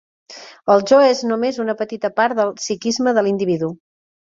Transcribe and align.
El 0.75 0.81
jo 0.91 1.01
és 1.07 1.21
només 1.33 1.61
una 1.65 1.77
petita 1.83 2.13
part 2.17 2.41
del 2.41 2.51
psiquisme 2.63 3.17
de 3.21 3.27
l'individu. 3.31 3.73